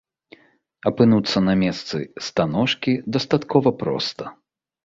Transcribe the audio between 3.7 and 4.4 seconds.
проста.